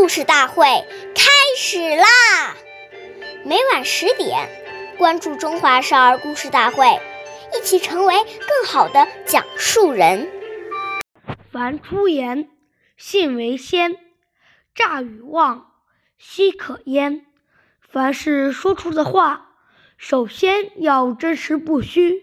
[0.00, 0.64] 故事大会
[1.14, 2.56] 开始啦！
[3.44, 4.48] 每晚十点，
[4.96, 6.86] 关注《中华少儿故事大会》，
[7.54, 10.26] 一起成为更好的讲述人。
[11.52, 12.48] 凡出言，
[12.96, 13.92] 信为先；
[14.74, 15.66] 诈与妄，
[16.16, 17.26] 奚可焉？
[17.86, 19.50] 凡是说出的话，
[19.98, 22.22] 首先要真实不虚，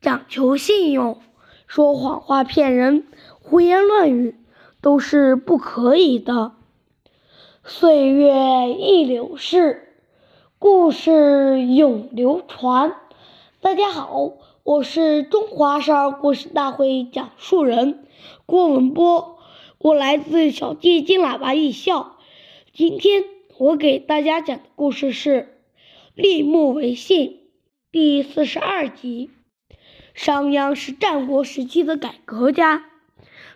[0.00, 1.20] 讲求信用。
[1.66, 3.08] 说谎话骗人，
[3.40, 4.36] 胡言乱语
[4.80, 6.52] 都是不可以的。
[7.70, 9.92] 岁月易流逝，
[10.58, 12.94] 故事永流传。
[13.60, 14.32] 大家好，
[14.62, 18.06] 我是中华少儿故事大会讲述人
[18.46, 19.38] 郭文波，
[19.76, 22.16] 我来自小鸡金喇叭艺校。
[22.72, 23.24] 今天
[23.58, 25.42] 我给大家讲的故事是
[26.14, 27.28] 《立木为信》
[27.92, 29.30] 第四十二集。
[30.14, 32.86] 商鞅是战国时期的改革家，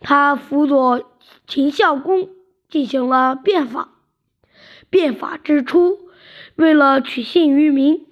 [0.00, 1.04] 他辅佐
[1.46, 2.30] 秦孝公
[2.70, 3.96] 进行了变法。
[4.90, 5.98] 变法之初，
[6.56, 8.06] 为了取信于民，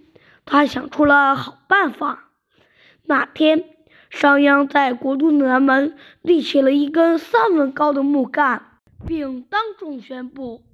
[0.44, 2.30] 他想出了好办法。
[3.04, 3.64] 那天，
[4.10, 10.64] 商鞅在国都南门立起了一根三文高的木杆，并当众宣布：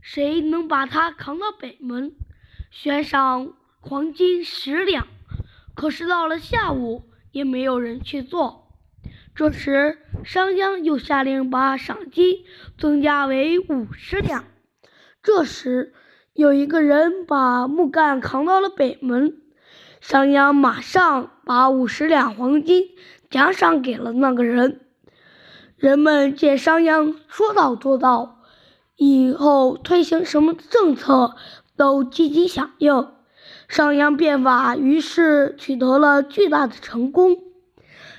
[0.00, 2.14] 谁能把它扛到北门，
[2.70, 5.06] 悬赏黄金十两。
[5.74, 8.72] 可是到了下午，也没有人去做。
[9.34, 12.44] 这时，商鞅又下令把赏金
[12.78, 14.44] 增加为五十两。
[15.26, 15.92] 这时，
[16.34, 19.36] 有一个人把木杆扛到了北门，
[20.00, 22.90] 商鞅马上把五十两黄金
[23.28, 24.82] 奖赏给了那个人。
[25.76, 28.38] 人们见商鞅说到做到，
[28.94, 31.34] 以后推行什么政策
[31.76, 33.08] 都积极响应。
[33.66, 37.38] 商鞅变法，于是取得了巨大的成功。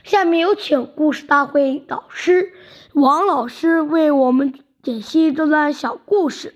[0.03, 2.51] 下面有请故事大会导师
[2.93, 6.55] 王老师为我们解析这段小故事，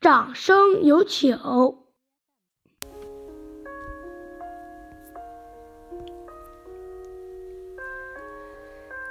[0.00, 1.38] 掌声有请。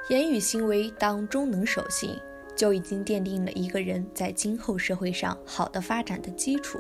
[0.10, 2.20] 言语行为当中能守信，
[2.56, 6.80] 就已经奠定了一个人在今后社会上好的发展的基础。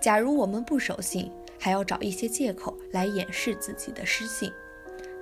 [0.00, 4.50] 假如我们不守信，还要找一些借口来掩饰自己的失信，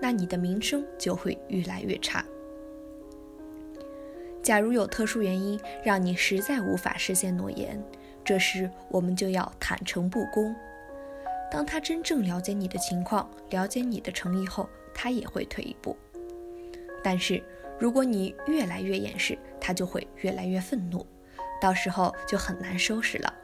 [0.00, 2.24] 那你的名声就会越来越差。
[4.48, 7.78] 假如有特殊原因让你实在无法实现诺言，
[8.24, 10.56] 这时我们就要坦诚不公。
[11.50, 15.94] 当他真正了解你的情况，了解你的诚意后，他也会退一步。
[17.04, 17.44] 但是
[17.78, 21.06] 如果你越来越掩饰，他就会越来越愤怒，
[21.60, 23.34] 到时候就很难收拾了。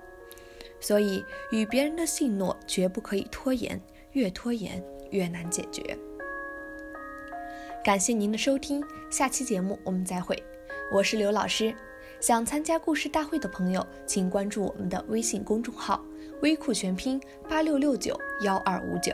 [0.80, 3.78] 所以，与别人的信诺绝不可以拖延，
[4.12, 5.82] 越拖延越难解决。
[7.84, 10.42] 感谢您的收听，下期节目我们再会。
[10.94, 11.74] 我是刘老师，
[12.20, 16.00] 想参加故事大会的朋友，请关注我们的微信公众号
[16.40, 19.12] “微库全拼八六六九幺二五九”。